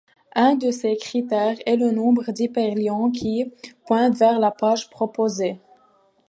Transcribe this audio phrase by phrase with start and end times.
[0.33, 3.53] Un de ces critères est le nombre d'hyperliens qui
[3.85, 5.59] pointent vers la page proposée.